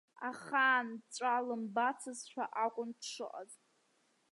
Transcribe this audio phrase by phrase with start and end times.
[0.29, 3.51] Ахаан ҵәа лымбацызшәа акәын дшыҟаз.